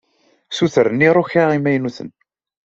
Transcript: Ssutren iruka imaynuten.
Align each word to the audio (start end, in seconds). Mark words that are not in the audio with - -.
Ssutren 0.51 1.03
iruka 1.09 1.43
imaynuten. 1.59 2.09